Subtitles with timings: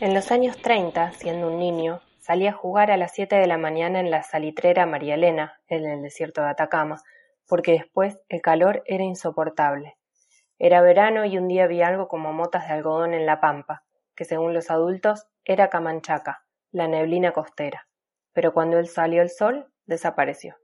[0.00, 3.56] En los años 30, siendo un niño, salía a jugar a las 7 de la
[3.56, 7.02] mañana en la salitrera María Elena, en el desierto de Atacama,
[7.46, 9.96] porque después el calor era insoportable.
[10.58, 13.84] Era verano y un día vi algo como motas de algodón en la pampa,
[14.16, 17.86] que según los adultos era Camanchaca, la neblina costera.
[18.32, 20.56] Pero cuando él salió el sol, desapareció.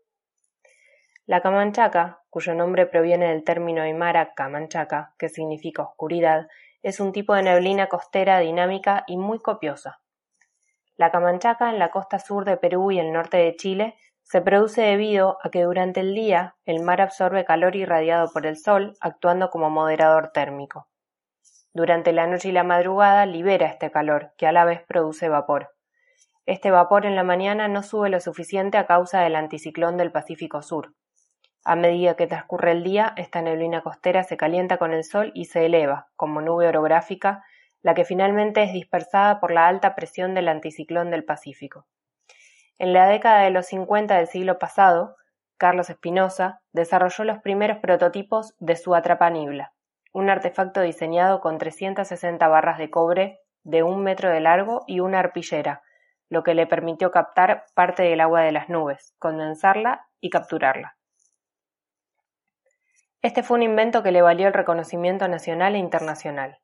[1.31, 6.49] La Camanchaca, cuyo nombre proviene del término aymara Camanchaca, que significa oscuridad,
[6.83, 10.01] es un tipo de neblina costera dinámica y muy copiosa.
[10.97, 14.83] La Camanchaca en la costa sur de Perú y el norte de Chile se produce
[14.83, 19.51] debido a que durante el día el mar absorbe calor irradiado por el sol, actuando
[19.51, 20.88] como moderador térmico.
[21.73, 25.77] Durante la noche y la madrugada libera este calor, que a la vez produce vapor.
[26.45, 30.60] Este vapor en la mañana no sube lo suficiente a causa del anticiclón del Pacífico
[30.62, 30.93] Sur.
[31.64, 35.45] A medida que transcurre el día, esta neblina costera se calienta con el sol y
[35.45, 37.45] se eleva, como nube orográfica,
[37.82, 41.87] la que finalmente es dispersada por la alta presión del anticiclón del Pacífico.
[42.79, 45.16] En la década de los 50 del siglo pasado,
[45.59, 49.74] Carlos Espinosa desarrolló los primeros prototipos de su atrapanibla,
[50.13, 55.18] un artefacto diseñado con 360 barras de cobre de un metro de largo y una
[55.18, 55.82] arpillera,
[56.30, 60.96] lo que le permitió captar parte del agua de las nubes, condensarla y capturarla.
[63.23, 66.59] Este fue un invento que le valió el reconocimiento nacional e internacional.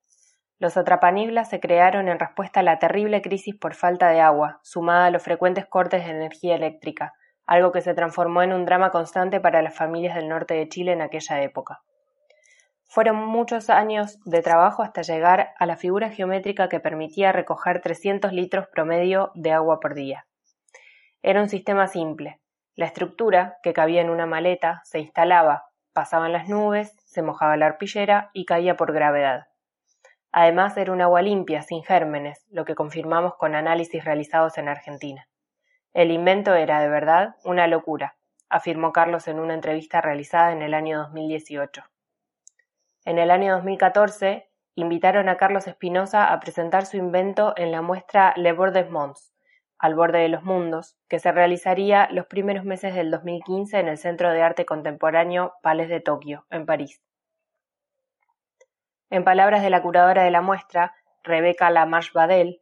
[0.58, 5.06] Los atrapaniblas se crearon en respuesta a la terrible crisis por falta de agua, sumada
[5.06, 7.12] a los frecuentes cortes de energía eléctrica,
[7.44, 10.92] algo que se transformó en un drama constante para las familias del norte de Chile
[10.92, 11.82] en aquella época.
[12.86, 18.32] Fueron muchos años de trabajo hasta llegar a la figura geométrica que permitía recoger 300
[18.32, 20.26] litros promedio de agua por día.
[21.20, 22.40] Era un sistema simple.
[22.76, 25.66] La estructura, que cabía en una maleta, se instalaba,
[25.96, 29.46] pasaban las nubes, se mojaba la arpillera y caía por gravedad.
[30.30, 35.26] Además era un agua limpia, sin gérmenes, lo que confirmamos con análisis realizados en Argentina.
[35.94, 38.18] El invento era, de verdad, una locura,
[38.50, 41.82] afirmó Carlos en una entrevista realizada en el año 2018.
[43.06, 48.34] En el año 2014, invitaron a Carlos Espinosa a presentar su invento en la muestra
[48.36, 49.32] Le Bord Monts,
[49.78, 53.98] al borde de los mundos, que se realizaría los primeros meses del 2015 en el
[53.98, 57.02] Centro de Arte Contemporáneo Palais de Tokio, en París.
[59.10, 62.60] En palabras de la curadora de la muestra, Rebeca Lamarche Badel,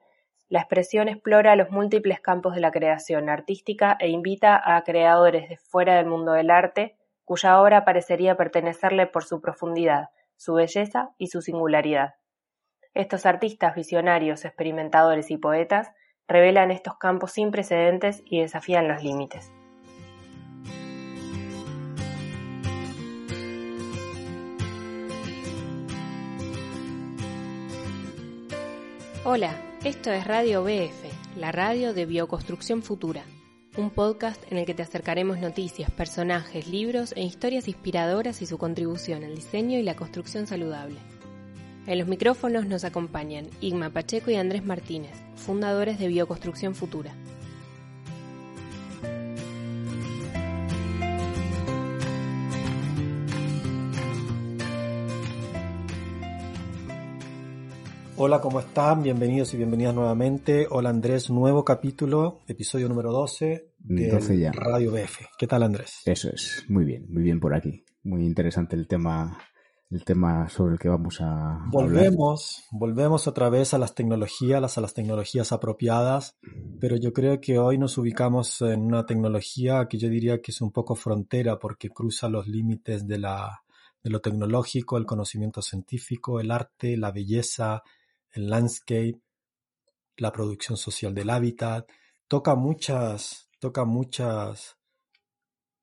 [0.49, 5.57] la expresión explora los múltiples campos de la creación artística e invita a creadores de
[5.57, 11.29] fuera del mundo del arte, cuya obra parecería pertenecerle por su profundidad, su belleza y
[11.29, 12.15] su singularidad.
[12.93, 15.93] Estos artistas visionarios, experimentadores y poetas
[16.29, 19.53] revelan estos campos sin precedentes y desafían los límites.
[29.27, 33.23] Hola, esto es Radio BF, la radio de Bioconstrucción Futura,
[33.79, 38.59] un podcast en el que te acercaremos noticias, personajes, libros e historias inspiradoras y su
[38.59, 40.99] contribución al diseño y la construcción saludable.
[41.87, 47.15] En los micrófonos nos acompañan Igma Pacheco y Andrés Martínez, fundadores de Bioconstrucción Futura.
[58.17, 59.03] Hola, ¿cómo están?
[59.03, 60.67] Bienvenidos y bienvenidas nuevamente.
[60.71, 65.27] Hola Andrés, nuevo capítulo, episodio número 12 de Radio BF.
[65.37, 66.01] ¿Qué tal Andrés?
[66.07, 67.85] Eso es, muy bien, muy bien por aquí.
[68.05, 69.37] Muy interesante el tema,
[69.91, 74.81] el tema sobre el que vamos a volvemos, volvemos otra vez a las tecnologías, a
[74.81, 76.37] las tecnologías apropiadas,
[76.81, 80.61] pero yo creo que hoy nos ubicamos en una tecnología que yo diría que es
[80.61, 83.61] un poco frontera porque cruza los límites de la
[84.03, 87.83] de lo tecnológico, el conocimiento científico, el arte, la belleza,
[88.33, 89.19] el landscape,
[90.19, 91.89] la producción social del hábitat,
[92.29, 94.77] toca muchas, toca muchas,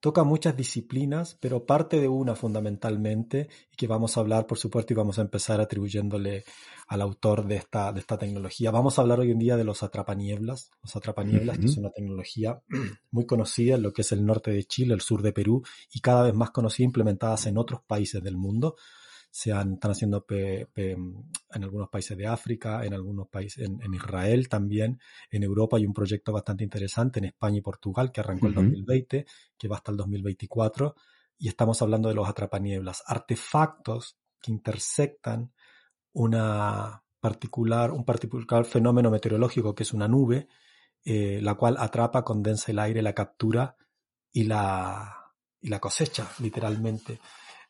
[0.01, 4.91] toca muchas disciplinas, pero parte de una fundamentalmente, y que vamos a hablar, por supuesto,
[4.91, 6.43] y vamos a empezar atribuyéndole
[6.87, 8.72] al autor de esta, de esta tecnología.
[8.72, 10.72] Vamos a hablar hoy en día de los atrapanieblas.
[10.81, 12.61] Los atrapanieblas, que es una tecnología
[13.11, 16.02] muy conocida en lo que es el norte de Chile, el sur de Perú, y
[16.02, 18.75] cada vez más conocida, implementadas en otros países del mundo
[19.29, 20.25] se han, están haciendo
[21.53, 24.99] en algunos países de África, en algunos países, en, Israel también,
[25.29, 28.55] en Europa hay un proyecto bastante interesante en España y Portugal que arrancó en el
[28.55, 29.25] 2020,
[29.57, 30.95] que va hasta el 2024,
[31.37, 35.51] y estamos hablando de los atrapanieblas, artefactos que intersectan
[36.13, 40.47] una particular, un particular fenómeno meteorológico que es una nube,
[41.05, 43.75] eh, la cual atrapa, condensa el aire, la captura
[44.31, 47.19] y la, y la cosecha, literalmente.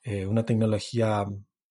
[0.03, 1.25] Eh, una tecnología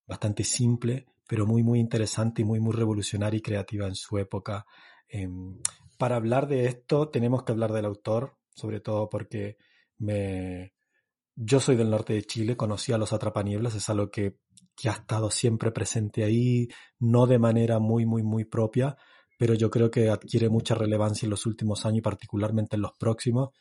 [0.07, 4.65] bastante simple, pero muy, muy interesante y muy, muy revolucionaria y creativa en su época.
[5.07, 5.61] Em,
[5.97, 9.55] para hablar de esto tenemos que hablar del autor, sobre todo porque
[9.97, 10.73] me...
[11.33, 14.39] yo soy del norte de Chile, conocí a los Atrapanieblas, es algo que,
[14.75, 16.67] que ha estado siempre presente ahí,
[16.99, 18.97] no de manera muy, muy, muy propia,
[19.37, 22.97] pero yo creo que adquiere mucha relevancia en los últimos años y particularmente en los
[22.99, 23.51] próximos,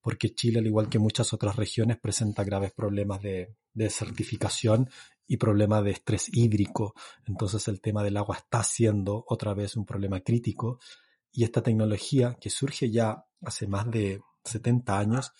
[0.00, 4.90] porque Chile, al igual que muchas otras regiones, presenta graves problemas de, desertificación
[5.28, 6.94] y problemas de estrés hídrico.
[7.26, 10.80] Entonces el tema del agua está siendo otra vez un problema crítico
[11.30, 15.32] y esta tecnología que surge ya hace más de 70 años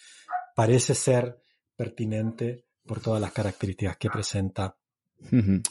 [0.55, 1.43] parece ser
[1.75, 4.77] pertinente por todas las características que presenta.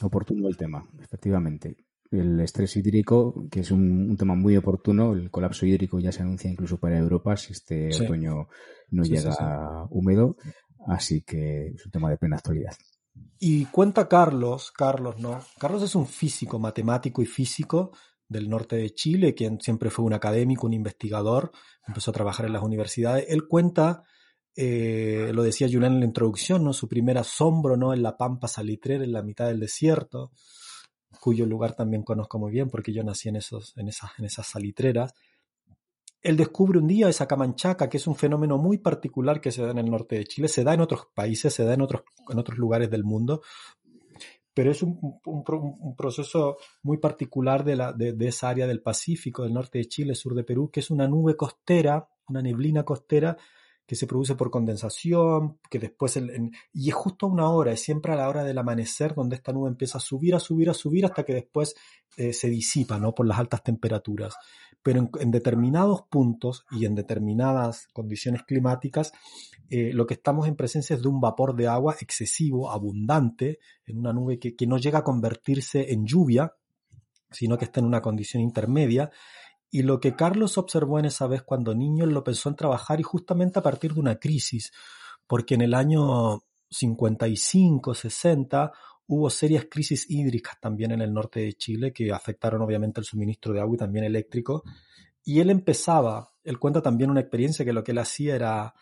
[0.02, 5.14] Oportuno el tema, efectivamente el estrés hídrico, que es un, tema muy oportuno.
[5.14, 8.48] El colapso hídrico ya se anuncia incluso para Europa si este otoño
[8.92, 10.38] no llega húmedo.
[10.88, 12.74] Así que es un tema de plena actualidad.
[13.40, 15.40] Y cuenta Carlos, Carlos, ¿no?
[15.60, 17.92] Carlos es un físico, matemático y físico
[18.28, 21.52] del norte de Chile, quien siempre fue un académico, un investigador,
[21.88, 23.26] empezó a trabajar en las universidades.
[23.30, 24.04] Él cuenta,
[24.56, 26.74] eh, lo decía Julián en la introducción, ¿no?
[26.74, 27.94] Su primer asombro, ¿no?
[27.94, 30.32] En la pampa salitrera, en la mitad del desierto
[31.20, 34.48] cuyo lugar también conozco muy bien porque yo nací en, esos, en, esas, en esas
[34.48, 35.14] salitreras.
[36.28, 39.72] Él descubre un día esa camanchaca, que es un fenómeno muy particular que se da
[39.72, 42.38] en el norte de Chile, se da en otros países, se da en otros, en
[42.38, 43.44] otros lugares del mundo,
[44.54, 45.00] pero es un,
[45.96, 50.36] proceso muy particular de, la, de, esa área del Pacífico, del norte de Chile, sur
[50.36, 53.38] de Perú, que es una nube costera, una neblina costera
[53.88, 56.20] que se produce por condensación, que después,
[56.74, 59.54] y es justo a una hora, es siempre a la hora del amanecer donde esta
[59.54, 61.74] nube empieza a subir, a subir, a subir hasta que después
[62.18, 63.16] eh, se disipa, ¿no?
[63.16, 64.36] Por las altas temperaturas.
[64.84, 69.14] Pero en, determinados puntos y en determinadas condiciones climáticas,
[69.70, 74.00] eh, lo que estamos en presencia es de un vapor de agua excesivo, abundante, en
[74.00, 76.54] una nube que, que no llega a convertirse en lluvia,
[77.32, 79.12] sino que está en una condición intermedia,
[79.70, 83.04] y lo que Carlos observó en esa vez cuando niño lo pensó en trabajar y
[83.04, 84.72] justamente a partir de una crisis,
[85.28, 88.72] porque en el año 55, 60
[89.08, 93.54] hubo serias crisis hídricas también en el norte de Chile que afectaron obviamente el suministro
[93.54, 94.64] de agua y también eléctrico.
[95.24, 98.74] Y él empezaba, él cuenta también una experiencia que lo que él hacía era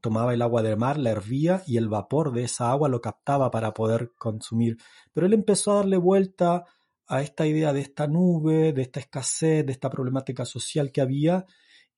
[0.00, 3.50] tomaba el agua del mar, la hervía y el vapor de esa agua lo captaba
[3.50, 4.76] para poder consumir.
[5.12, 6.64] Pero él empezó a darle vuelta
[7.12, 11.44] a esta idea de esta nube, de esta escasez, de esta problemática social que había,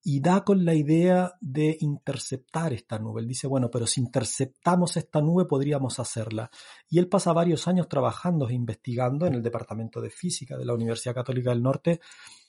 [0.03, 3.21] y da con la idea de interceptar esta nube.
[3.21, 6.51] Él dice, bueno, pero si interceptamos esta nube podríamos hacerla.
[6.91, 10.75] Y él pasa varios años trabajando e investigando en el Departamento de Física de la
[10.75, 12.01] Universidad Católica del Norte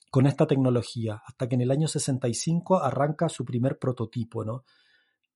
[0.10, 4.64] con esta tecnología, hasta que en el año 65 arranca su primer prototipo, ¿no?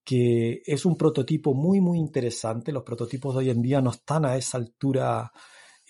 [0.04, 2.72] que es un prototipo muy, muy interesante.
[2.72, 5.32] Los prototipos de hoy en día no están a esa altura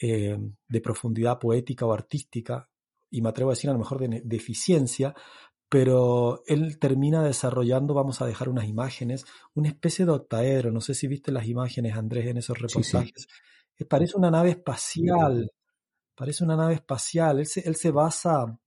[0.01, 0.37] eh,
[0.67, 2.69] de profundidad poética o artística,
[3.09, 5.13] y me atrevo a decir a lo mejor de, eficiencia,
[5.67, 10.93] pero él termina desarrollando, vamos a dejar unas imágenes, una especie de octaedro, no sé
[10.93, 13.27] si viste las imágenes, Andrés, en esos reportajes,
[13.77, 15.51] eh, parece una nave espacial,
[16.15, 18.59] parece una nave espacial, él se, él se basa,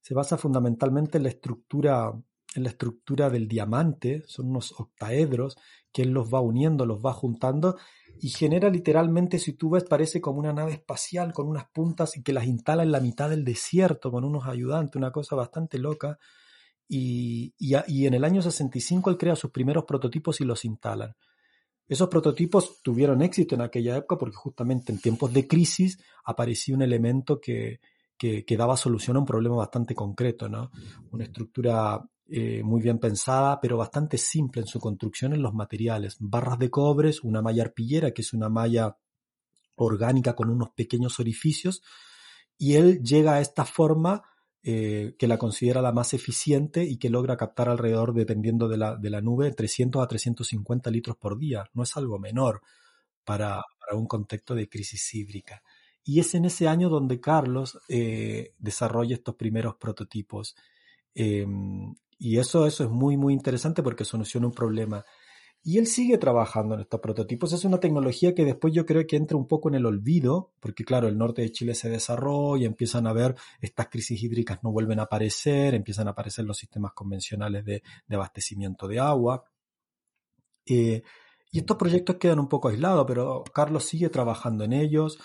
[0.00, 2.12] se basa fundamentalmente en la estructura,
[2.54, 5.56] en la estructura del diamante, son unos octaedros
[5.92, 7.76] que él los va uniendo, los va juntando
[8.20, 12.22] y genera literalmente, si tú ves, parece como una nave espacial con unas puntas y
[12.22, 16.18] que las instala en la mitad del desierto con unos ayudantes, una cosa bastante loca.
[16.88, 21.14] Y, y, en el año 65 él crea sus primeros prototipos y los instalan.
[21.88, 26.82] Esos prototipos tuvieron éxito en aquella época porque justamente en tiempos de crisis aparecía un
[26.82, 27.80] elemento que,
[28.16, 30.70] que, que daba solución a un problema bastante concreto, ¿no?
[31.10, 36.16] Una estructura eh, muy bien pensada, pero bastante simple en su construcción en los materiales.
[36.18, 38.96] Barras de cobre, una malla arpillera, que es una malla
[39.76, 41.82] orgánica con unos pequeños orificios,
[42.58, 44.22] y él llega a esta forma
[44.64, 48.96] eh, que la considera la más eficiente y que logra captar alrededor, dependiendo de la,
[48.96, 51.64] de la nube, 300 a 350 litros por día.
[51.74, 52.62] No es algo menor
[53.24, 55.62] para, para un contexto de crisis hídrica.
[56.04, 60.56] Y es en ese año donde Carlos eh, desarrolla estos primeros prototipos.
[61.14, 65.04] Em, y eso, eso es muy, muy interesante porque soluciona un problema.
[65.64, 67.52] Y él sigue trabajando en estos prototipos.
[67.52, 70.84] Es una tecnología que después yo creo que entra un poco en el olvido, porque
[70.84, 75.00] claro, el norte de Chile se desarrolla, empiezan a ver estas crisis hídricas no vuelven
[75.00, 79.42] a aparecer, empiezan a aparecer los sistemas convencionales de, abastecimiento de agua.
[80.64, 81.02] Eh,
[81.50, 85.18] y estos proyectos quedan un poco aislados, pero Carlos sigue trabajando en ellos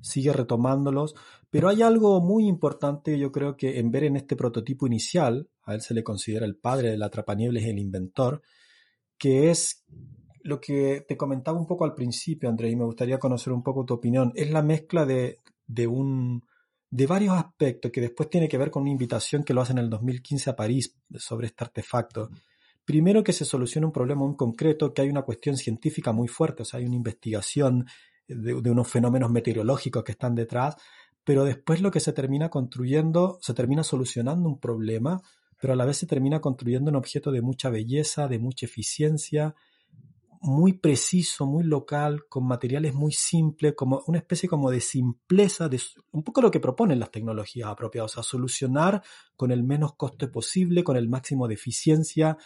[0.00, 1.14] sigue retomándolos,
[1.50, 5.74] pero hay algo muy importante yo creo que en ver en este prototipo inicial, a
[5.74, 8.42] él se le considera el padre del atrapaniebles, el inventor,
[9.18, 9.84] que es
[10.42, 13.84] lo que te comentaba un poco al principio, André, y me gustaría conocer un poco
[13.84, 16.44] tu opinión, es la mezcla de, de un
[16.90, 19.78] de varios aspectos que después tiene que ver con una invitación que lo hace en
[19.78, 22.30] el 2015 a París sobre este artefacto.
[22.84, 26.62] Primero que se soluciona un problema muy concreto, que hay una cuestión científica muy fuerte,
[26.62, 27.86] o sea, hay una investigación
[28.28, 30.76] de, de unos fenómenos meteorológicos que están detrás,
[31.24, 35.20] pero después lo que se termina construyendo, se termina solucionando un problema,
[35.64, 39.54] pero a la vez se termina construyendo un objeto de mucha belleza, de mucha eficiencia,
[40.42, 45.70] muy preciso, muy local, con materiales muy simples, como una especie como de simpleza,
[46.12, 49.02] un poco lo que proponen las tecnologías apropiadas, a solucionar
[49.36, 52.36] con el menos coste posible, con el máximo de eficiencia,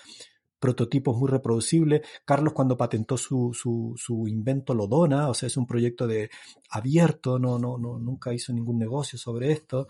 [0.61, 2.03] prototipos muy reproducibles.
[2.25, 6.31] Carlos cuando patentó su, su, su, invento lo dona, o sea, es un proyecto de
[6.71, 9.89] abierto, no, no, no, nunca hizo ningún negocio sobre esto.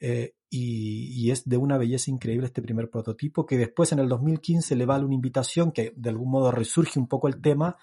[0.00, 4.76] Eh, y, es de una belleza increíble este primer prototipo que después en el 2015
[4.76, 7.76] le vale una invitación que de algún modo resurge un poco el tema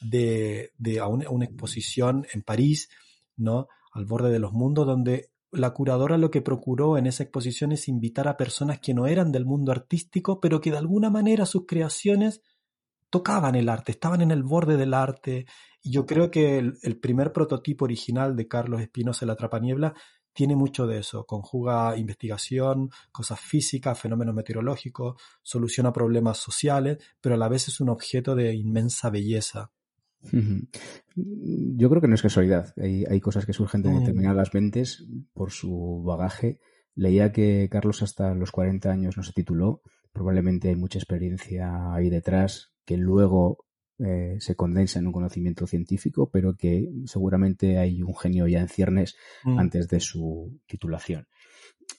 [0.00, 2.90] de, de a, una, exposición en París,
[3.36, 3.68] ¿no?
[3.92, 7.88] Al borde de los mundos, donde la curadora lo que procuró en esa exposición es
[7.88, 11.66] invitar a personas que no eran del mundo artístico, pero que de alguna manera sus
[11.66, 12.40] creaciones
[13.10, 15.46] tocaban el arte, estaban en el borde del arte.
[15.82, 19.94] Y yo creo que el, el primer prototipo original de Carlos Espinosa, La Trapaniebla,
[20.32, 27.38] tiene mucho de eso, conjuga investigación, cosas físicas, fenómenos meteorológicos, soluciona problemas sociales, pero a
[27.38, 29.70] la vez es un objeto de inmensa belleza.
[31.16, 32.72] Yo creo que no es casualidad.
[32.76, 33.98] Hay, cosas que surgen de mm.
[34.00, 36.60] determinadas mentes por su bagaje.
[36.94, 39.82] Leía que Carlos hasta los 40 años no se tituló.
[40.12, 43.64] Probablemente hay mucha experiencia ahí detrás que luego
[44.04, 48.68] eh, se condensa en un conocimiento científico, pero que seguramente hay un genio ya en
[48.68, 49.58] ciernes mm.
[49.58, 51.26] antes de su titulación.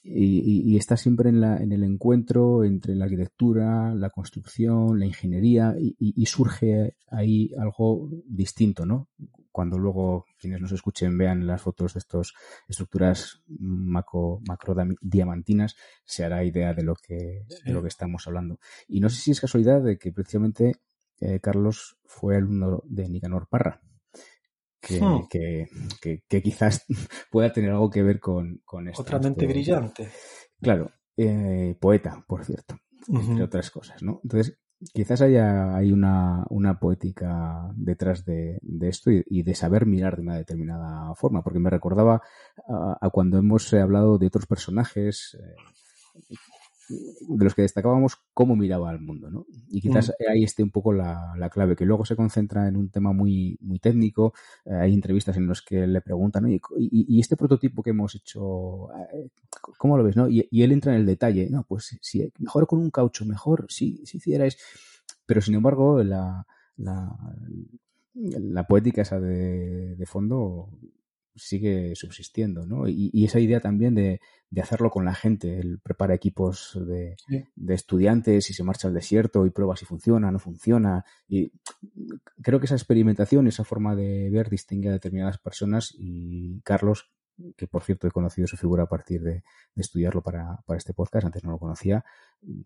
[0.02, 5.74] Y, está siempre en, la, en, el encuentro entre la arquitectura, la construcción, la ingeniería,
[5.78, 9.08] y, surge ahí algo distinto, ¿no?
[9.50, 12.32] Cuando luego quienes nos escuchen vean las fotos de estas
[12.68, 18.58] estructuras macro, macro diamantinas, se hará idea de lo que, de lo que estamos hablando.
[18.88, 20.74] Y no sé si es casualidad de que precisamente
[21.20, 23.80] eh, Carlos fue alumno de Nicanor Parra,
[24.80, 25.28] que, hmm.
[26.28, 26.84] que, quizás
[27.30, 29.02] pueda tener algo que ver con, con esto.
[29.02, 30.10] Otra mente brillante.
[30.60, 32.76] Claro, eh, poeta, por cierto,
[33.08, 34.20] entre otras cosas, ¿no?
[34.22, 34.58] Entonces,
[34.92, 40.36] quizás haya hay una, una poética detrás de, esto y, de saber mirar de una
[40.36, 42.22] determinada forma, porque me recordaba
[42.68, 46.34] a, cuando hemos hablado de otros personajes, eh,
[46.88, 49.46] de los que destacábamos cómo miraba al mundo, ¿no?
[49.68, 50.30] Y quizás mm.
[50.30, 53.78] ahí esté un poco la, clave, que luego se concentra en un tema muy, muy
[53.78, 54.34] técnico.
[54.64, 58.88] Eh, hay entrevistas en las que le preguntan, y, y, este prototipo que hemos hecho,
[59.12, 59.30] eh,
[59.78, 60.28] ¿cómo lo ves, no?
[60.28, 64.04] Y, él entra en el detalle, no, pues sí, mejor con un caucho, mejor si,
[64.06, 64.58] si hicierais.
[65.26, 67.16] Pero sin embargo, la, la,
[68.14, 70.70] la poética esa de, de fondo
[71.34, 72.88] sigue subsistiendo, ¿no?
[72.88, 74.20] Y, esa idea también de,
[74.60, 77.16] hacerlo con la gente, él prepara equipos de,
[77.68, 81.04] estudiantes y se marcha al desierto y prueba si funciona, no funciona.
[81.28, 81.52] Y
[82.42, 87.10] creo que esa experimentación, esa forma de ver distingue a determinadas personas y Carlos,
[87.56, 89.42] que por cierto he conocido su figura a partir de,
[89.74, 92.04] estudiarlo para, este podcast, antes no lo conocía,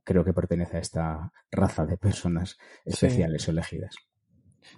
[0.05, 3.95] creo que pertenece a esta raza de personas especiales elegidas.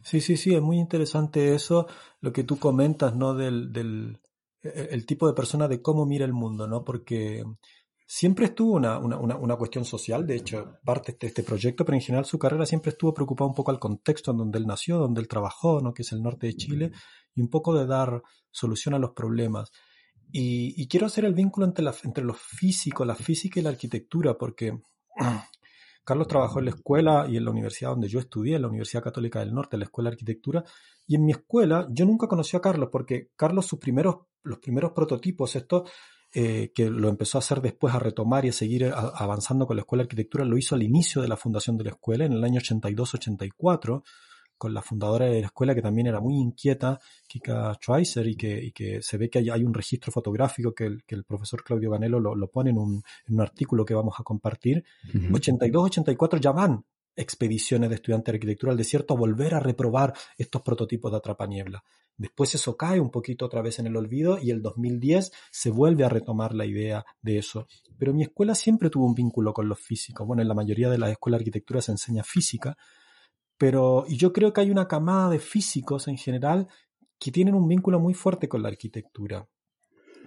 [0.03, 1.87] Sí, sí, sí, es muy interesante eso,
[2.21, 3.35] lo que tú comentas, ¿no?
[3.35, 4.21] Del, del
[4.63, 6.85] e, el tipo de persona de cómo mira el mundo, ¿no?
[6.85, 7.45] Porque
[8.07, 12.03] siempre estuvo una, una, una, cuestión social, de hecho, parte de este proyecto, pero en
[12.03, 15.21] general su carrera siempre estuvo preocupada un poco al contexto en donde él nació, donde
[15.21, 15.95] él trabajó, ¿no?
[15.95, 16.93] Que es el norte de Chile,
[17.35, 19.71] y un poco de dar solución a los problemas.
[20.33, 23.71] Y, y quiero hacer el vínculo entre, la, entre lo físico, la física y la
[23.71, 24.81] arquitectura, porque
[26.05, 29.03] Carlos trabajó en la escuela y en la universidad donde yo estudié, en la Universidad
[29.03, 30.65] Católica del Norte, en la Escuela de Arquitectura.
[31.07, 34.93] Y en mi escuela yo nunca conocí a Carlos porque Carlos sus primeros, los primeros
[34.93, 35.85] prototipos, esto
[36.33, 39.83] eh, que lo empezó a hacer después a retomar y a seguir avanzando con la
[39.83, 42.45] Escuela de Arquitectura, lo hizo al inicio de la fundación de la escuela, en el
[42.45, 44.03] año 82-84
[44.61, 48.63] con la fundadora de la escuela que también era muy inquieta, Kika Schweizer, y que,
[48.63, 51.65] y que se ve que hay, hay un registro fotográfico que el, que el profesor
[51.65, 54.85] Claudio Ganelo lo, lo pone en un, en un, artículo que vamos a compartir.
[55.15, 56.85] 82-84 ya van
[57.17, 61.83] expediciones de estudiantes de arquitectura al desierto a volver a reprobar estos prototipos de atrapaniebla.
[62.19, 66.05] Después eso cae un poquito otra vez en el olvido y el 2010 se vuelve
[66.05, 67.67] a retomar la idea de eso.
[67.97, 70.27] Pero mi escuela siempre tuvo un vínculo con los físicos.
[70.27, 72.77] Bueno, en la mayoría de las escuelas de arquitectura se enseña física,
[73.61, 76.67] pero yo creo que hay una camada de físicos en general
[77.19, 79.47] que tienen un vínculo muy fuerte con la arquitectura.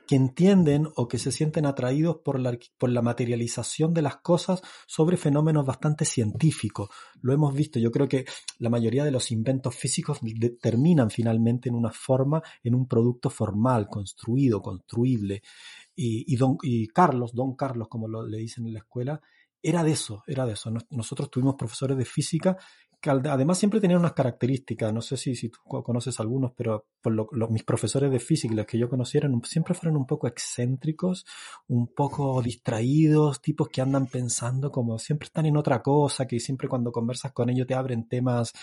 [0.06, 4.62] que entienden o que se sienten atraídos por la, por la materialización de las cosas
[4.86, 6.90] sobre fenómenos bastante científicos.
[7.22, 8.26] Lo hemos visto, yo creo que
[8.60, 10.20] la mayoría de los inventos físicos
[10.62, 15.42] terminan finalmente en una forma, en un producto formal, construido, construible.
[15.96, 19.22] Y, don, y Carlos, don Carlos, como lo, le dicen en la escuela,
[19.62, 20.70] era de eso, era de eso.
[20.90, 22.58] Nosotros tuvimos profesores de física
[23.04, 26.88] que además siempre tenían unas características, no sé si, si tú conoces algunos, pero
[27.50, 31.26] mis profesores de física, los que yo conocieron, siempre fueron un poco excéntricos,
[31.68, 36.70] un poco distraídos, tipos que andan pensando como siempre están en otra cosa, que siempre
[36.70, 38.54] cuando conversas con ellos te abren temas,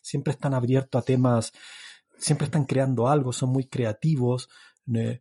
[0.00, 1.52] siempre están abiertos a temas,
[2.16, 4.48] siempre están creando algo, son muy creativos.
[4.94, 5.20] Eh,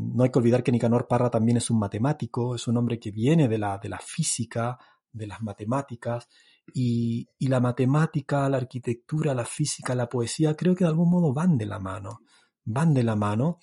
[0.00, 3.10] no hay que olvidar que Nicanor Parra también es un matemático, es un hombre que
[3.10, 4.78] viene de la, de la física,
[5.12, 6.28] de las matemáticas,
[6.72, 11.58] y, la matemática, la arquitectura, la física, la poesía, creo que de algún modo van
[11.58, 12.20] de la mano,
[12.64, 13.58] van de la mano.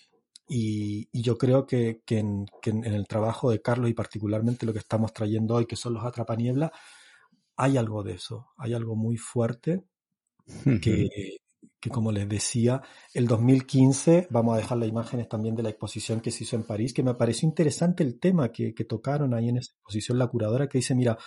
[0.48, 5.55] Y, yo creo que, en, el trabajo de Carlos y particularmente lo que estamos trayendo
[5.55, 6.72] hoy, que son los atrapaniebla,
[7.55, 9.84] hay algo de eso, hay algo muy fuerte
[10.81, 11.10] que,
[11.81, 12.81] que como les decía,
[13.13, 16.63] el 2015, vamos a dejar las imágenes también de la exposición que se hizo en
[16.63, 20.27] París, que me pareció interesante el tema que, que tocaron ahí en esa exposición, la
[20.27, 21.17] curadora que dice, mira,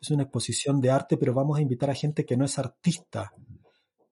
[0.00, 3.32] es una exposición de arte, pero vamos a invitar a gente que no es artista,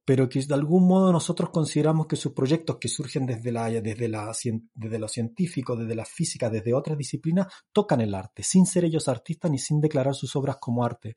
[0.04, 4.08] pero que de algún modo nosotros consideramos que sus proyectos que surgen desde, la, desde,
[4.08, 4.32] la,
[4.74, 9.08] desde lo científico, desde la física, desde otras disciplinas, tocan el arte, sin ser ellos
[9.08, 11.14] artistas ni sin declarar sus obras como arte.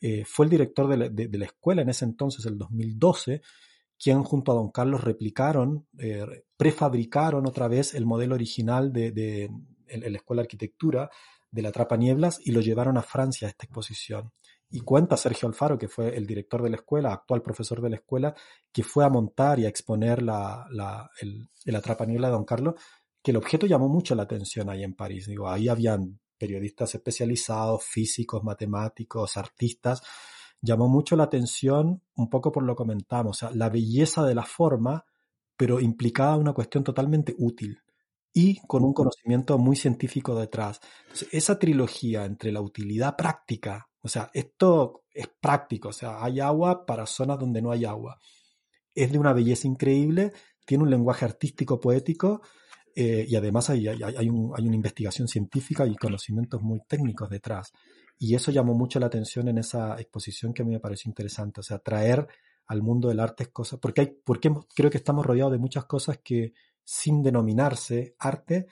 [0.00, 3.40] Eh, fue el director de la, escuela en ese entonces, el 2012,
[3.98, 6.24] quien junto a don Carlos replicaron, eh,
[6.56, 9.50] prefabricaron otra vez el modelo original de, de,
[9.88, 11.10] la Escuela de Arquitectura,
[11.50, 14.32] de la Trapa Nieblas y lo llevaron a Francia a esta exposición.
[14.70, 17.96] Y cuenta Sergio Alfaro, que fue el director de la escuela, actual profesor de la
[17.96, 18.34] escuela,
[18.70, 22.74] que fue a montar y a exponer la, la, el, Niebla de Don Carlos,
[23.22, 25.26] que el objeto llamó mucho la atención ahí en París.
[25.26, 30.02] Digo, ahí habían periodistas especializados, físicos, matemáticos, artistas.
[30.60, 34.44] Llamó mucho la atención, un poco por lo comentamos, o sea, la belleza de la
[34.44, 35.04] forma,
[35.56, 37.80] pero implicaba una cuestión totalmente útil
[38.32, 40.80] y con un conocimiento muy científico detrás.
[41.32, 46.86] esa trilogía entre la utilidad práctica, o sea, esto es práctico, o sea, hay agua
[46.86, 48.18] para zonas donde no hay agua.
[48.94, 50.32] Es de una belleza increíble,
[50.64, 52.42] tiene un lenguaje artístico, poético,
[52.94, 57.72] eh, y además hay, hay, una investigación científica y conocimientos muy técnicos detrás.
[58.18, 61.60] Y eso llamó mucho la atención en esa exposición que a mí me pareció interesante,
[61.60, 62.26] o sea, traer
[62.66, 66.18] al mundo del arte cosas, porque, hay, porque creo que estamos rodeados de muchas cosas
[66.22, 66.52] que
[66.90, 68.66] sin denominarse arte,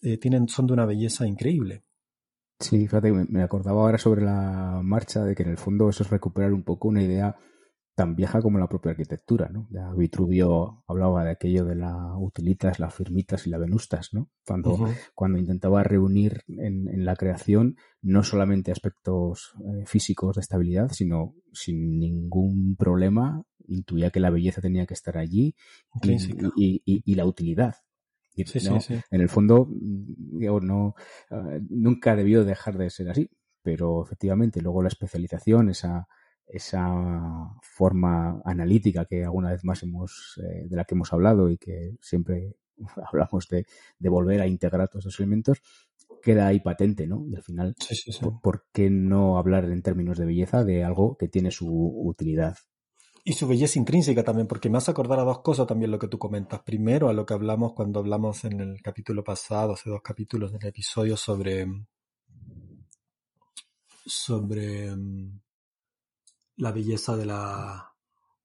[0.00, 1.84] eh, tienen, son de una belleza increíble.
[2.58, 6.08] Sí, fíjate, me acordaba ahora sobre la marcha de que en el fondo eso es
[6.08, 7.36] recuperar un poco una idea
[8.00, 9.68] tan vieja como la propia arquitectura, ¿no?
[9.70, 14.30] Ya Vitruvio hablaba de aquello de la utilitas, las firmitas y la venustas, ¿no?
[14.46, 21.34] Cuando, cuando intentaba reunir en, la creación no solamente aspectos eh, físicos de estabilidad, sino
[21.52, 25.54] sin ningún problema intuía que la belleza tenía que estar allí
[26.56, 27.74] y, la utilidad.
[29.10, 30.94] En el fondo, no,
[31.30, 33.28] eh, nunca debió dejar de ser así,
[33.60, 36.08] pero efectivamente luego la especialización, esa,
[36.52, 41.58] esa forma analítica que alguna vez más hemos, eh, de la que hemos hablado y
[41.58, 42.56] que siempre
[43.12, 43.66] hablamos de,
[43.98, 45.62] de, volver a integrar todos esos elementos,
[46.22, 47.24] queda ahí patente, ¿no?
[47.28, 47.74] Y al final,
[48.42, 52.56] ¿por qué no hablar en términos de belleza de algo que tiene su utilidad
[53.22, 56.08] y su belleza intrínseca también, porque me hace acordar a dos cosas también lo que
[56.08, 56.60] tú comentas.
[56.62, 60.66] Primero, a lo que hablamos cuando hablamos en el capítulo pasado, hace dos capítulos del
[60.66, 61.66] episodio sobre.
[64.06, 65.40] sobre mm,
[66.56, 67.94] la belleza de la.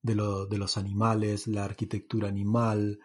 [0.01, 0.15] de,
[0.49, 2.99] de los animales, la arquitectura animal,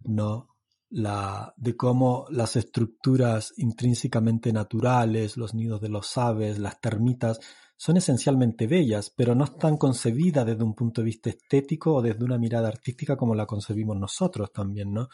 [0.00, 0.48] ¿no?
[0.88, 7.40] La, de cómo las estructuras intrínsecamente naturales, los nidos de los aves, las termitas,
[7.76, 12.24] son esencialmente bellas, pero no están concebidas desde un punto de vista estético o desde
[12.24, 15.08] una mirada artística como la concebimos nosotros también, ¿no?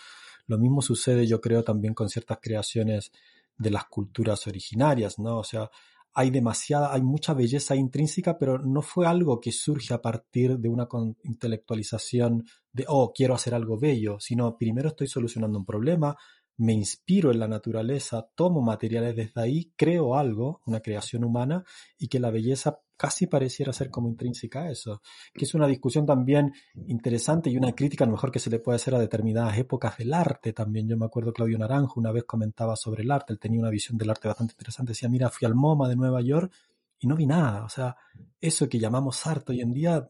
[0.47, 3.11] Lo mismo sucede, yo creo, también con ciertas creaciones
[3.57, 5.39] de las culturas originarias, ¿no?
[5.39, 5.71] O sea,
[6.15, 10.69] hay demasiada, hay mucha belleza intrínseca, pero no fue algo que surge a partir de
[10.69, 10.89] una
[11.25, 16.17] intelectualización de, oh, quiero hacer algo bello, sino primero estoy solucionando un problema,
[16.59, 21.65] me inspiro en la naturaleza, tomo materiales desde ahí, creo algo, una creación humana,
[21.99, 25.03] y que la belleza casi pareciera ser como intrínseca a eso,
[25.35, 26.53] que es una discusión también
[26.87, 29.99] interesante y una crítica a lo mejor que se le puede hacer a determinadas épocas
[29.99, 30.87] del arte también.
[30.87, 33.99] Yo me acuerdo Claudio Naranjo una vez comentaba sobre el arte, él tenía una visión
[33.99, 36.53] del arte bastante interesante, decía, mira, fui al MoMA de Nueva York
[37.01, 37.97] y no vi nada, o sea,
[38.41, 40.09] eso que llamamos arte hoy en día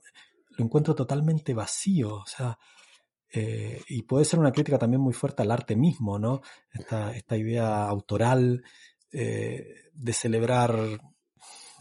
[0.58, 2.58] lo encuentro totalmente vacío, o sea,
[3.34, 6.42] Eh, y puede ser una crítica también muy fuerte al arte mismo, ¿no?
[6.70, 8.62] Esta, idea autoral
[9.10, 11.00] eh, de celebrar,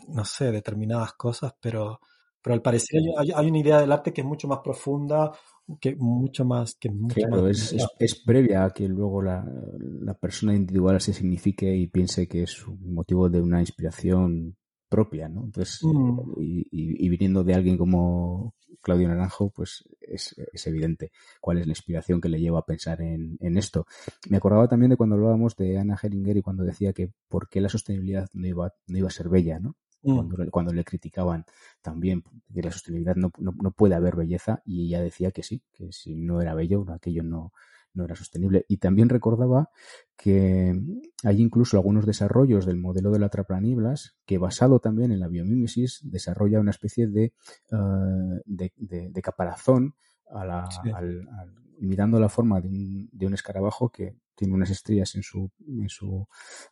[0.08, 2.00] no sé, determinadas cosas, pero,
[2.42, 5.32] pero al parecer hay, hay, una idea del arte que es mucho más profunda,
[5.80, 9.46] que mucho más que mucho claro, es, es, previa a que luego la,
[9.80, 14.58] la, persona individual se signifique y piense que es un motivo de una inspiración
[14.90, 15.46] propia, ¿no?
[15.46, 16.42] Entonces, mm.
[16.42, 21.72] y, y, viniendo de alguien como Claudio Naranjo, pues es, es, evidente cuál es la
[21.72, 23.86] inspiración que le lleva a pensar en, en, esto.
[24.30, 27.62] Me acordaba también de cuando hablábamos de Ana Heringer y cuando decía que por qué
[27.62, 29.78] la sostenibilidad no iba, no iba a ser bella, ¿no?
[30.04, 30.16] Mm.
[30.16, 31.46] Cuando, cuando, le criticaban
[31.82, 35.62] también que la sostenibilidad no, no, no, puede haber belleza y ella decía que sí,
[35.72, 37.54] que si no era bello, aquello no,
[37.94, 38.66] no era sostenible.
[38.68, 39.70] Y también recordaba
[40.16, 40.80] que
[41.24, 46.00] hay incluso algunos desarrollos del modelo de la traplaniblas que basado también en la biomímesis
[46.04, 47.34] desarrolla una especie de,
[47.72, 49.96] uh, de, de, de, caparazón
[50.30, 50.90] a la, sí.
[50.90, 55.24] al, al, imitando la forma de un, de un, escarabajo que tiene unas estrías en
[55.24, 56.28] su, en su,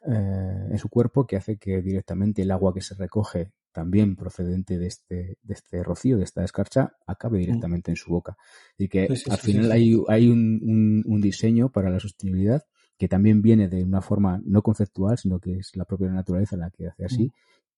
[0.08, 4.78] eh, en su cuerpo que hace que directamente el agua que se recoge también procedente
[4.78, 7.42] de este, de este rocío, de esta escarcha, acabe mm.
[7.42, 8.38] directamente en su boca.
[8.78, 12.00] Y que sí, sí, al sí, final hay, hay un, un, un, diseño para la
[12.00, 12.64] sostenibilidad
[12.98, 16.70] que también viene de una forma no conceptual, sino que es la propia naturaleza la
[16.70, 17.32] que hace así, mm.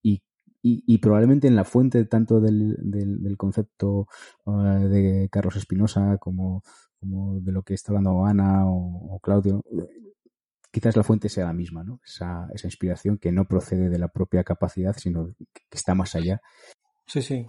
[0.04, 0.24] y,
[0.64, 4.08] y, y, probablemente en la fuente tanto del, del, del concepto
[4.46, 6.64] uh, de Carlos Espinosa como,
[7.02, 9.64] como de lo que está hablando Ana o, o Claudio,
[10.72, 12.00] quizás la fuente sea la misma, ¿no?
[12.06, 16.42] Esa, esa inspiración que no procede de la propia capacidad, sino que está más allá.
[17.08, 17.48] Sí, sí.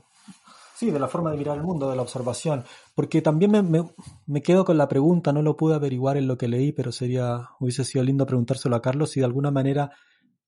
[0.74, 2.64] Sí, de la forma de mirar el mundo, de la observación.
[2.96, 3.88] Porque también me, me,
[4.26, 7.50] me, quedo con la pregunta, no lo pude averiguar en lo que leí, pero sería,
[7.60, 9.92] hubiese sido lindo preguntárselo a Carlos si de alguna manera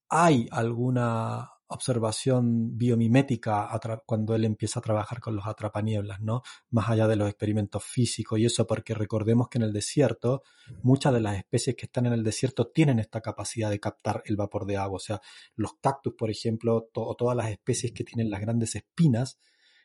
[0.09, 3.69] hay alguna observación biomimética
[4.07, 6.43] cuando él empieza a trabajar con los atrapanieblas, ¿no?
[6.71, 10.43] Más allá de los experimentos físicos y eso, porque recordemos que en el desierto,
[10.83, 14.37] muchas de las especies que están en el desierto tienen esta capacidad de captar el
[14.37, 14.97] vapor de agua.
[14.97, 15.21] O sea,
[15.57, 19.39] los cactus, por ejemplo, o todas las especies que tienen las grandes espinas,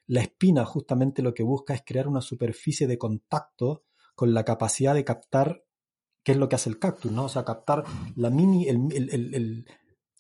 [0.08, 3.84] la espina justamente lo que busca es crear una superficie de contacto
[4.15, 5.63] con la capacidad de captar
[6.23, 7.25] qué es lo que hace el cactus, ¿no?
[7.25, 7.84] O sea, captar
[8.15, 8.67] la mini,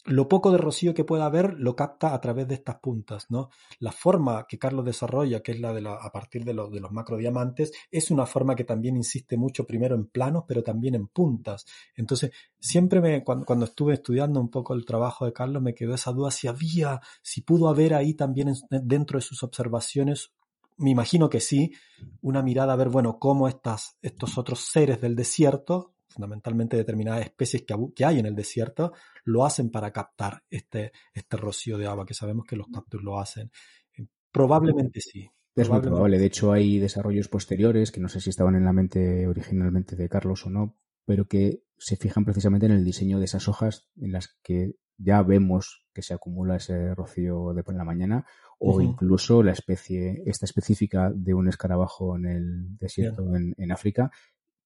[0.05, 3.49] lo poco de rocío que pueda haber lo capta a través de estas puntas, ¿no?
[3.79, 6.79] La forma que Carlos desarrolla, que es la de la, a partir de, lo, de
[6.79, 11.07] los macrodiamantes, es una forma que también insiste mucho primero en planos, pero también en
[11.07, 11.65] puntas.
[11.95, 15.93] Entonces, siempre me, cuando, cuando estuve estudiando un poco el trabajo de Carlos, me quedó
[15.93, 20.31] esa duda si había, si pudo haber ahí también dentro de sus observaciones
[20.79, 21.73] me imagino que sí,
[22.21, 27.63] una mirada a ver, bueno, cómo estas, estos otros seres del desierto, fundamentalmente determinadas especies
[27.63, 28.93] que, que, hay en el desierto,
[29.23, 33.19] lo hacen para captar este, este rocío de agua, que sabemos que los cactus lo
[33.19, 33.51] hacen.
[33.97, 35.29] Eh, probablemente sí.
[35.55, 36.17] Es muy probable.
[36.17, 40.07] De hecho, hay desarrollos posteriores que no sé si estaban en la mente originalmente de
[40.07, 44.11] Carlos o no, pero que se fijan precisamente en el diseño de esas hojas en
[44.11, 48.25] las que ya vemos que se acumula ese rocío de por la mañana
[48.59, 48.83] o uh -huh.
[48.83, 54.11] incluso la especie, esta específica de un escarabajo en el desierto en, en, África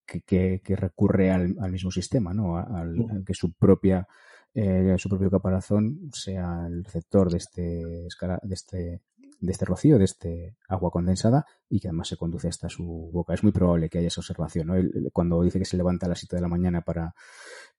[0.06, 2.56] que, que, que recurre al, al, mismo sistema, ¿no?
[2.56, 4.06] Al, que su propia
[4.54, 9.02] eh, su propio caparazón sea el receptor de este, de este
[9.44, 13.34] de este rocío, de este agua condensada y que además se conduce hasta su boca.
[13.34, 14.68] Es muy probable que haya esa observación.
[14.68, 14.74] ¿no?
[15.12, 17.14] Cuando dice que se levanta a las 7 de la mañana para,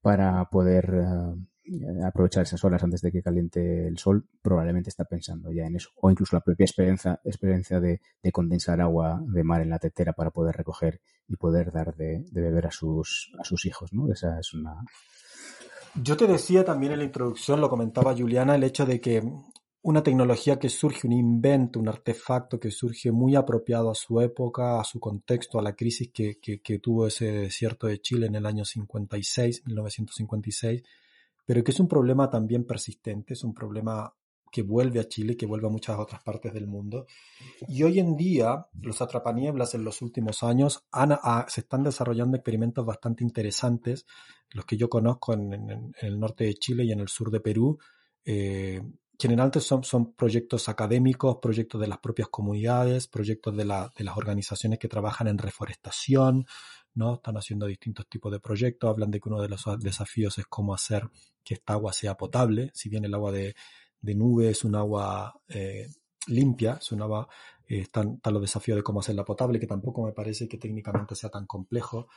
[0.02, 5.52] para poder uh, aprovechar esas horas antes de que caliente el sol, probablemente está pensando
[5.52, 5.90] ya en eso.
[5.96, 10.14] O incluso la propia experiencia, experiencia de, de condensar agua de mar en la tetera
[10.14, 13.94] para poder recoger y poder dar de, beber a sus, a sus hijos.
[13.94, 14.12] ¿no?
[14.12, 14.84] Esa es una,
[16.04, 19.24] yo te decía también en la introducción, lo comentaba Juliana, el hecho de que
[19.82, 24.80] una tecnología que surge, un invento, un artefacto que surge muy apropiado a su época,
[24.80, 28.36] a su contexto, a la crisis que, que, que tuvo ese desierto de Chile en
[28.36, 30.84] el año 56, 1956,
[31.46, 34.14] pero que es un problema también persistente, es un problema
[34.52, 37.08] que vuelve a Chile, que vuelve a muchas otras partes del mundo.
[37.68, 40.86] Y hoy en día, los atrapanieblas en los últimos años
[41.48, 44.06] se están desarrollando experimentos bastante interesantes,
[44.52, 47.78] los que yo conozco en, el norte de Chile y en el sur de Perú.
[48.24, 48.82] Eh,
[49.20, 54.80] generalmente son, son proyectos académicos, proyectos de las propias comunidades, proyectos de, de las organizaciones
[54.80, 56.46] que trabajan en reforestación,
[56.94, 57.16] ¿no?
[57.16, 60.74] Están haciendo distintos tipos de proyectos, hablan de que uno de los desafíos es cómo
[60.74, 61.10] hacer
[61.44, 63.56] que esta agua sea potable, si bien el agua de,
[64.06, 65.88] de nube, es un agua eh,
[66.28, 67.28] limpia, es un agua,
[67.68, 71.16] eh, están, están los desafíos de cómo hacerla potable, que tampoco me parece que técnicamente
[71.16, 72.08] sea tan complejo.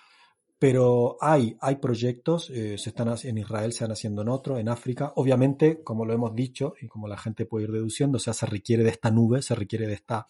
[0.59, 4.69] Pero hay, hay proyectos, eh, se están en Israel, se están haciendo en otro, en
[4.69, 5.13] África.
[5.15, 8.45] Obviamente, como lo hemos dicho y como la gente puede ir deduciendo, o sea, se
[8.47, 10.27] requiere de esta nube, se requiere de esta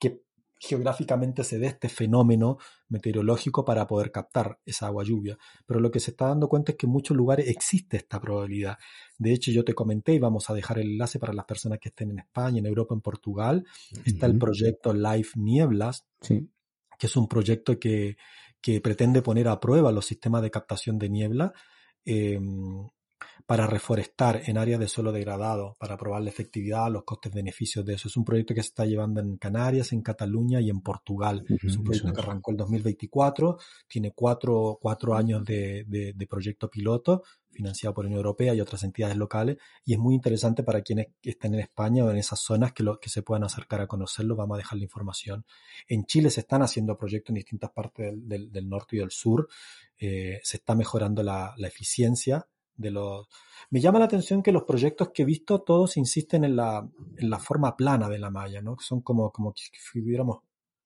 [0.00, 0.20] que
[0.64, 2.56] geográficamente se dé este fenómeno
[2.88, 5.36] meteorológico para poder captar esa agua lluvia.
[5.66, 8.78] Pero lo que se está dando cuenta es que en muchos lugares existe esta probabilidad.
[9.18, 11.88] De hecho, yo te comenté y vamos a dejar el enlace para las personas que
[11.88, 13.64] estén en España, en Europa, en Portugal.
[14.04, 18.16] Está el proyecto Life Nieblas, que es un proyecto que,
[18.60, 21.52] que, pretende poner a prueba los sistemas de captación de niebla.
[22.04, 22.88] Em,
[23.46, 28.08] para reforestar en áreas de suelo degradado, para probar la efectividad, los costes-beneficios de eso.
[28.08, 31.44] Es un proyecto que se está llevando en Canarias, en Cataluña y en Portugal.
[31.48, 33.58] es un proyecto que arrancó en 2024,
[33.88, 38.82] tiene cuatro, cuatro años de, de, proyecto piloto, financiado por la Unión Europea y otras
[38.84, 42.72] entidades locales, y es muy interesante para quienes estén en España o en esas zonas
[42.72, 45.44] que, lo, que se puedan acercar a conocerlo, vamos a dejar la información.
[45.88, 49.48] En Chile se están haciendo proyectos en distintas partes del, del, norte y del sur,
[49.98, 53.28] eh, se está mejorando la, la eficiencia de los...
[53.70, 57.30] Me llama la atención que los proyectos que he visto todos insisten en la, en
[57.30, 58.76] la forma plana de la malla, ¿no?
[58.80, 59.54] Son como, como
[59.92, 60.40] tuviéramos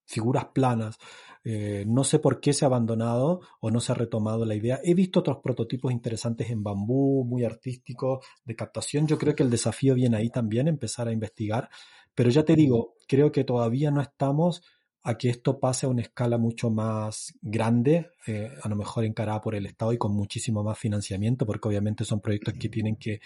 [0.07, 0.99] figuras planas.
[1.45, 4.81] Eh, no sé por qué se ha abandonado o no se ha retomado la idea.
[4.83, 9.07] He visto otros prototipos interesantes en bambú, muy artísticos, de captación.
[9.07, 11.69] Yo creo que el desafío viene ahí también, empezar a investigar.
[12.15, 14.63] Pero ya te digo, creo que todavía no estamos
[15.07, 19.41] a que esto pase a una escala mucho más grande, eh, a lo mejor encarada
[19.41, 23.21] por el Estado y con muchísimo más financiamiento, porque obviamente son proyectos que tienen que,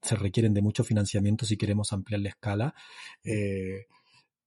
[0.00, 2.74] se requieren de mucho financiamiento si queremos ampliar la escala.
[3.22, 3.84] Eh,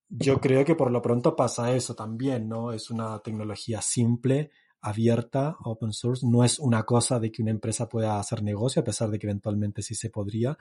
[0.09, 2.71] yo creo que por lo pronto pasa eso también, ¿no?
[2.71, 4.49] Es una tecnología simple,
[4.81, 8.85] abierta, open source, no es una cosa de que una empresa pueda hacer negocio, a
[8.85, 10.57] pesar de que eventualmente sí se podría,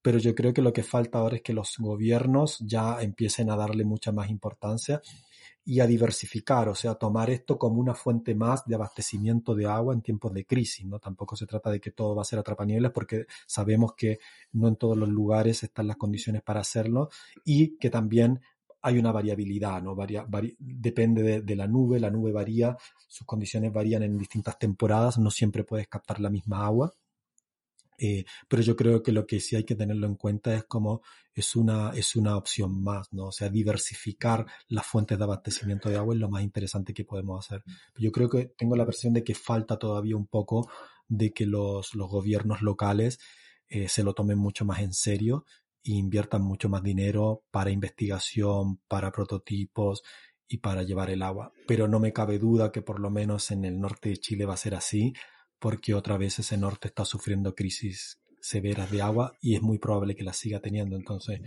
[0.00, 3.56] pero yo creo que lo que falta ahora es que los gobiernos ya empiecen a
[3.56, 5.02] darle mucha más importancia
[5.68, 9.94] y a diversificar, o sea, tomar esto como una fuente más de abastecimiento de agua
[9.94, 11.00] en tiempos de crisis, ¿no?
[11.00, 14.20] Tampoco se trata de que todo va a ser atrapaniebles porque sabemos que
[14.52, 17.10] no en todos los lugares están las condiciones para hacerlo
[17.44, 18.40] y que también
[18.80, 19.96] hay una variabilidad, ¿no?
[20.60, 22.76] depende de, de, la nube, la nube varía,
[23.08, 26.94] sus condiciones varían en distintas temporadas, no siempre puedes captar la misma agua.
[27.98, 31.02] Eh, pero yo creo que lo que sí hay que tenerlo en cuenta es como
[31.34, 33.26] es una, es una opción más, ¿no?
[33.26, 37.44] O sea, diversificar las fuentes de abastecimiento de agua es lo más interesante que podemos
[37.44, 37.62] hacer.
[37.96, 40.70] Yo creo que tengo la percepción de que falta todavía un poco
[41.08, 43.18] de que los, los gobiernos locales
[43.68, 45.44] eh, se lo tomen mucho más en serio
[45.84, 50.02] e inviertan mucho más dinero para investigación, para prototipos
[50.48, 51.52] y para llevar el agua.
[51.66, 54.54] Pero no me cabe duda que por lo menos en el norte de Chile va
[54.54, 55.14] a ser así
[55.58, 60.14] porque otra vez ese norte está sufriendo crisis severas de agua y es muy probable
[60.14, 60.96] que la siga teniendo.
[60.96, 61.40] Entonces,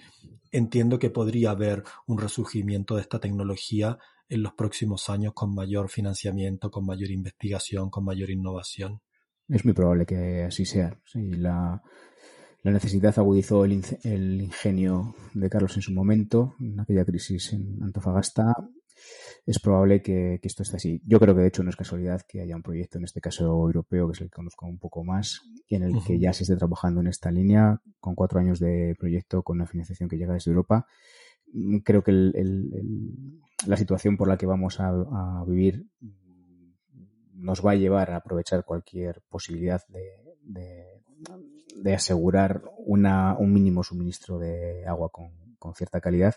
[0.51, 5.89] entiendo que podría haber un resurgimiento de esta tecnología en los próximos años con mayor
[5.89, 9.01] financiamiento, con mayor investigación, con mayor innovación.
[9.47, 10.99] Es muy probable que así sea.
[11.13, 11.81] la,
[12.63, 18.53] necesidad agudizó el, el, ingenio de Carlos en su momento, en aquella crisis en Antofagasta,
[19.45, 21.01] es probable que, esto esté así.
[21.05, 23.45] Yo creo que de hecho no es casualidad que haya un proyecto, en este caso
[23.45, 26.55] europeo, que es el que conozco un poco más, en el que ya se esté
[26.55, 30.51] trabajando en esta línea, con cuatro años de proyecto, con una financiación que llega desde
[30.51, 30.85] Europa.
[31.53, 35.87] Mm, creo que la situación por la que vamos a, vivir
[37.33, 45.09] nos va a llevar a aprovechar cualquier posibilidad de, asegurar un mínimo suministro de agua
[45.09, 46.35] con, con cierta calidad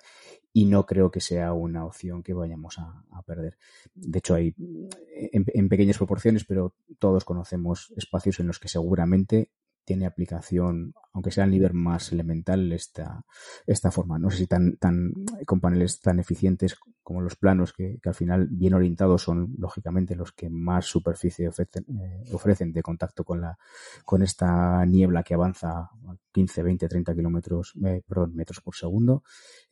[0.52, 3.56] y no creo que sea una opción que vayamos a, perder.
[3.94, 9.50] De hecho, hay en, pequeñas proporciones, pero todos conocemos espacios en los que seguramente
[9.84, 13.24] tiene aplicación, aunque sea a nivel más elemental, esta,
[13.66, 14.18] esta forma.
[14.18, 15.12] No sé si tan, tan,
[15.46, 20.32] con paneles tan eficientes como los planos, que, al final bien orientados son lógicamente los
[20.32, 23.58] que más superficie ofrecen, eh, de contacto con la,
[24.04, 25.90] con esta niebla que avanza a
[26.32, 29.22] 15, 20, 30 kilómetros, eh, metros por segundo.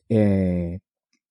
[0.09, 0.79] Eh,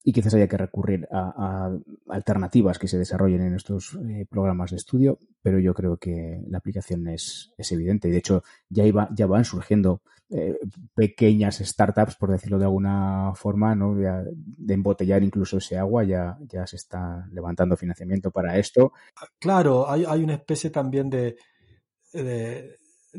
[0.03, 1.71] y quizás haya que recurrir a,
[2.09, 6.59] alternativas que se desarrollen en estos eh, programas de estudio, pero yo creo que la
[6.59, 8.85] aplicación es, es evidente y de hecho ya,
[9.15, 10.59] ya van surgiendo eh,
[10.95, 13.95] pequeñas startups, por decirlo de alguna forma, ¿no?
[13.95, 18.93] de, embotellar incluso ese agua, ya, ya se está levantando financiamiento para esto.
[19.39, 21.37] Claro, hay, hay una especie también de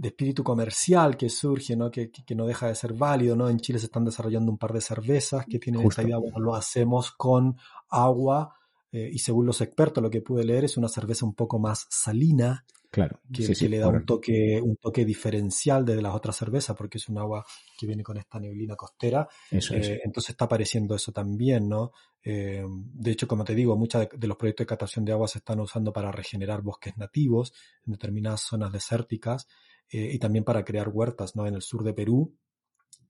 [0.02, 1.90] espíritu comercial que surge, ¿no?
[1.92, 3.50] Que, que, no deja de ser válido, ¿no?
[3.50, 6.56] En Chile se están desarrollando un par de cervezas que tienen esta idea, bueno, lo
[6.56, 7.58] hacemos con
[7.90, 8.56] agua
[8.92, 11.88] eh, y según los expertos lo que pude leer es una cerveza un poco más
[11.90, 13.22] salina, Claro.
[13.34, 17.20] Que, le da un toque, un toque diferencial de las otras cervezas, porque es un
[17.20, 17.46] agua
[17.80, 19.30] que viene con esta neblina costera.
[19.50, 21.94] Eh, entonces está apareciendo eso también, ¿no?
[22.22, 25.38] Eh, de hecho, como te digo, muchos de, los proyectos de captación de agua se
[25.38, 27.54] están usando para regenerar bosques nativos
[27.88, 29.48] en determinadas zonas desérticas
[29.92, 31.46] eh, y también para crear huertas, ¿no?
[31.46, 32.34] En el sur de Perú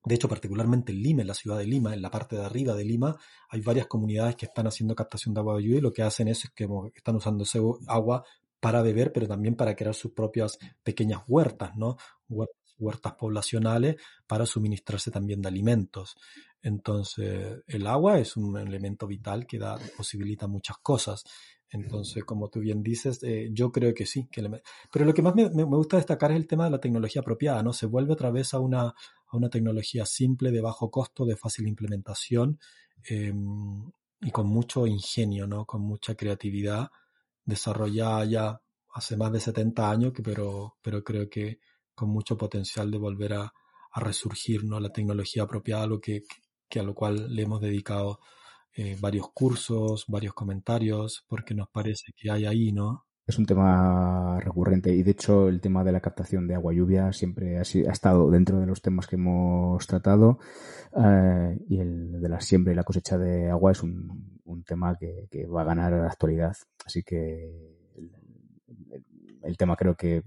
[0.03, 2.73] De hecho, particularmente en Lima, en la ciudad de Lima, en la parte de arriba
[2.73, 3.17] de Lima,
[3.49, 6.27] hay varias comunidades que están haciendo captación de agua de lluvia y lo que hacen
[6.27, 8.23] es que están usando ese agua
[8.59, 11.97] para beber, pero también para crear sus propias pequeñas huertas, ¿no?
[12.29, 16.15] Huertas, poblacionales para suministrarse también de alimentos.
[16.63, 21.23] Entonces, el agua es un elemento vital que da, posibilita muchas cosas.
[21.73, 24.27] Entonces, como tú bien dices, eh, yo creo que sí.
[24.29, 24.43] Que
[24.91, 27.63] Pero lo que más me, me, gusta destacar es el tema de la tecnología apropiada,
[27.63, 27.71] ¿no?
[27.71, 31.67] Se vuelve otra vez a una, a una tecnología simple, de bajo costo, de fácil
[31.67, 32.59] implementación
[33.05, 35.65] em, y con mucho ingenio, ¿no?
[35.65, 36.89] Con mucha creatividad,
[37.45, 38.61] desarrollada ya
[38.93, 41.59] hace más de 70 años, pero, pero creo que
[41.95, 43.53] con mucho potencial de volver a,
[43.91, 44.77] a resurgir, ¿no?
[44.81, 46.23] La tecnología apropiada, lo que,
[46.67, 48.19] que a lo cual le hemos dedicado
[48.75, 53.05] eh, varios cursos, varios comentarios, porque nos parece que hay ahí, ¿no?
[53.27, 57.13] Es un tema recurrente y de hecho el tema de la captación de agua lluvia
[57.13, 60.39] siempre ha, estado dentro de los temas que hemos tratado
[60.97, 64.31] eh, y el de la siembra y la cosecha de agua es un,
[64.65, 66.55] tema que, va a ganar la actualidad.
[66.85, 67.51] Así que
[69.43, 70.23] el, tema creo que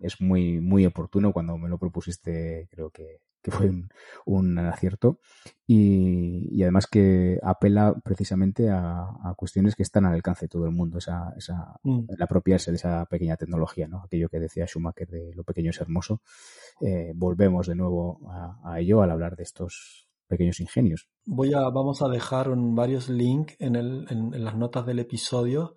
[0.00, 1.32] es muy, muy oportuno.
[1.32, 3.70] Cuando me lo propusiste creo que que fue
[4.24, 5.20] un, acierto.
[5.68, 10.98] Y, además que apela precisamente a, cuestiones que están al alcance de todo el mundo,
[10.98, 12.06] esa, esa, mm.
[12.08, 14.02] el apropiarse de esa pequeña tecnología, ¿no?
[14.02, 16.22] Aquello que decía Schumacher de lo pequeño es hermoso.
[16.80, 21.08] Eh, volvemos de nuevo a, ello al hablar de estos pequeños ingenios.
[21.24, 25.76] Voy a, vamos a dejar varios links en, el, en, las notas del episodio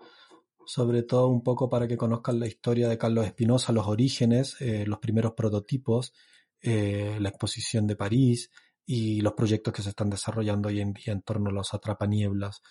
[0.65, 4.85] sobre todo un poco para que conozcan la historia de Carlos Espinosa, los orígenes, eh,
[4.85, 6.13] los primeros prototipos
[6.61, 8.49] eh, la exposición de París
[8.85, 12.61] y los proyectos que se están desarrollando hoy en día en torno a los atrapanieblas,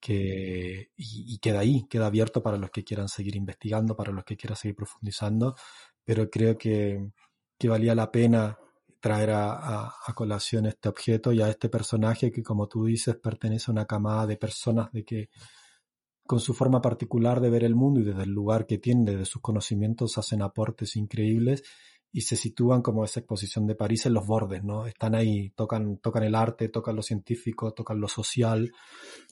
[0.00, 4.36] que, y, queda ahí, queda abierto para los que quieran seguir investigando, para los que
[4.36, 5.56] quieran seguir profundizando,
[6.04, 7.10] pero creo que,
[7.58, 8.58] que valía la pena
[9.00, 13.70] traer a, a, colación este objeto y a este personaje que, como tú dices, pertenece
[13.70, 15.30] a una camada de personas de que
[16.26, 19.24] con su forma particular de ver el mundo y desde el lugar que tienen, desde
[19.24, 21.62] sus conocimientos, hacen aportes increíbles
[22.12, 24.86] y se sitúan como esa exposición de París en los bordes, ¿no?
[24.86, 28.72] Están ahí, tocan, tocan el arte, tocan lo científico, tocan lo social,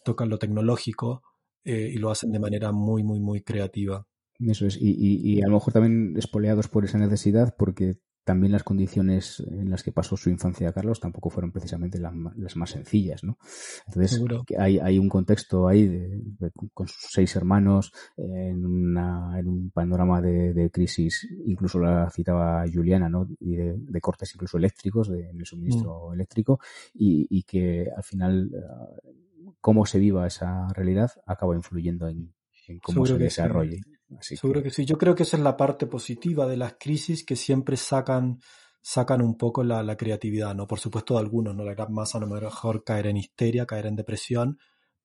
[0.04, 1.22] tocan lo tecnológico
[1.64, 4.06] eh, y lo hacen de manera muy, muy, muy creativa.
[4.38, 8.50] Eso es, y, y, y a lo mejor también espoleados por esa necesidad, porque también
[8.50, 13.22] las condiciones en las que pasó su infancia Carlos tampoco fueron precisamente las, más sencillas,
[13.22, 13.38] ¿no?
[13.86, 14.20] Entonces
[14.58, 20.20] hay, hay, un contexto ahí de, con sus seis hermanos en, una, en un panorama
[20.20, 23.28] de, crisis, incluso la citaba Juliana, ¿no?
[23.38, 26.14] Y de, cortes incluso eléctricos, de, en el suministro mm.
[26.14, 26.58] eléctrico,
[26.94, 32.34] y, y, que al final eh, cómo se viva esa realidad acaba influyendo en,
[32.82, 33.82] cómo se desarrolle.
[34.20, 34.70] Seguro que...
[34.70, 34.84] sí.
[34.84, 38.40] Yo creo que esa es la parte positiva de las crisis que siempre sacan,
[38.80, 40.66] sacan un poco la, la creatividad, ¿no?
[40.66, 41.64] Por supuesto de algunos, ¿no?
[41.64, 44.58] La gran masa a lo mejor caer en histeria, caer en depresión,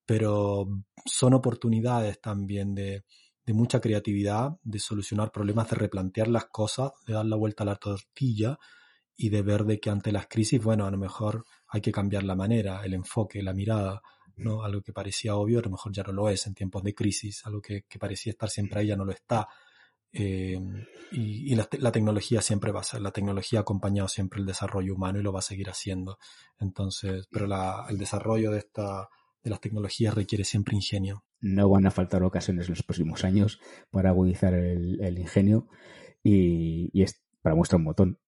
[0.05, 0.67] pero
[1.05, 3.03] son oportunidades también de,
[3.45, 7.67] de mucha creatividad, de solucionar problemas, de replantear las cosas, de dar la vuelta a
[7.67, 8.57] la tortilla
[9.17, 12.23] y de ver de que ante las crisis, bueno, a lo mejor hay que cambiar
[12.23, 14.01] la manera, el enfoque, la mirada.
[14.41, 14.63] ¿No?
[14.63, 17.45] Algo que parecía obvio, a lo mejor ya no lo es en tiempos de crisis,
[17.45, 19.47] algo que, parecía estar siempre ahí ya no lo está.
[20.13, 20.60] Eh,
[21.12, 25.19] y, la, tecnología siempre va a ser, la tecnología ha acompañado siempre el desarrollo humano
[25.19, 26.17] y lo va a seguir haciendo.
[26.60, 27.47] Entonces, pero
[27.89, 29.10] el desarrollo de esta,
[29.43, 31.23] de las tecnologías requiere siempre ingenio.
[31.39, 35.67] No van a faltar ocasiones en los próximos años para agudizar el, ingenio
[36.23, 38.19] y, y es para muestra un botón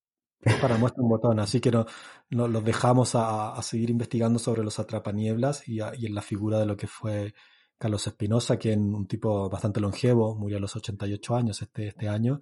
[0.61, 1.85] para muestra un botón, así que no,
[2.29, 6.65] los dejamos a, a, seguir investigando sobre los atrapanieblas y, y, en la figura de
[6.65, 7.33] lo que fue
[7.77, 12.41] Carlos Espinosa, quien un tipo bastante longevo, murió a los 88 años este, este año,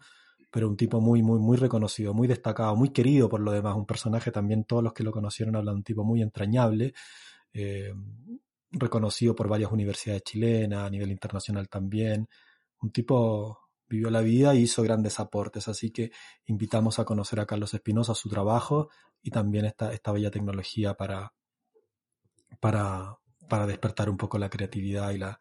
[0.51, 3.85] pero un tipo muy, muy, muy reconocido, muy destacado, muy querido por lo demás, un
[3.85, 6.93] personaje también, todos los que lo conocieron hablan de un tipo muy entrañable,
[7.53, 7.93] eh,
[8.71, 12.27] reconocido por varias universidades chilenas, a nivel internacional también,
[12.81, 13.60] un tipo
[13.91, 15.67] vivió la vida y hizo grandes aportes.
[15.67, 16.11] Así que
[16.45, 18.89] invitamos a conocer a Carlos Espinosa, su trabajo
[19.21, 21.33] y también esta, esta bella tecnología para,
[22.59, 23.17] para,
[23.49, 25.39] para despertar un poco la creatividad y la,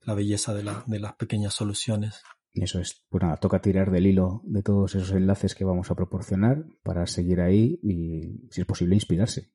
[0.00, 2.22] la belleza de, la, de las pequeñas soluciones.
[2.54, 5.94] Eso es, pues nada, toca tirar del hilo de todos esos enlaces que vamos a
[5.94, 9.52] proporcionar para seguir ahí y, si es posible, inspirarse.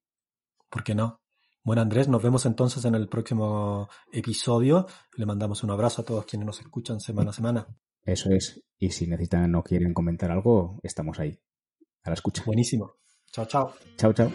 [0.70, 1.20] ¿Por qué no?
[1.64, 4.86] Bueno, Andrés, nos vemos entonces en el próximo episodio.
[5.18, 7.68] Le mandamos un abrazo a todos quienes nos escuchan semana a semana.
[8.06, 8.64] Eso es.
[8.78, 11.40] Y si necesitan o quieren comentar algo, estamos ahí.
[12.04, 12.44] A la escucha.
[12.46, 12.94] Buenísimo.
[13.32, 13.74] Chao, chao.
[13.98, 14.32] Chao, chao.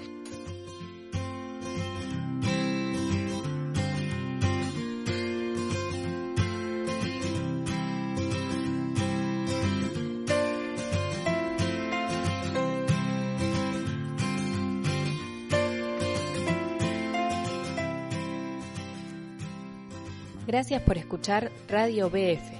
[20.47, 22.60] Gracias por escuchar Radio BF